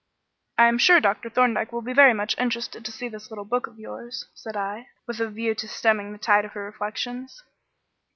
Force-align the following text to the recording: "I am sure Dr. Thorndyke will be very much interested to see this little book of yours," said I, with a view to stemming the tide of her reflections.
"I 0.57 0.65
am 0.67 0.79
sure 0.79 0.99
Dr. 0.99 1.29
Thorndyke 1.29 1.71
will 1.71 1.83
be 1.83 1.93
very 1.93 2.15
much 2.15 2.35
interested 2.39 2.83
to 2.83 2.91
see 2.91 3.07
this 3.07 3.29
little 3.29 3.45
book 3.45 3.67
of 3.67 3.77
yours," 3.77 4.25
said 4.33 4.57
I, 4.57 4.87
with 5.05 5.19
a 5.19 5.29
view 5.29 5.53
to 5.53 5.67
stemming 5.67 6.11
the 6.11 6.17
tide 6.17 6.43
of 6.43 6.53
her 6.53 6.63
reflections. 6.63 7.43